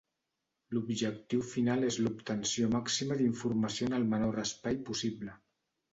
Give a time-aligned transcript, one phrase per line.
[0.75, 5.41] L'objectiu final és l'obtenció màxima d'informació en el menor espai possible.